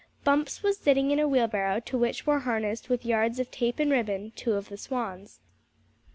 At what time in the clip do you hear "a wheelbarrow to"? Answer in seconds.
1.19-1.95